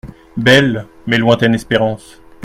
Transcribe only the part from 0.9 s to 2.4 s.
mais lointaine espérance.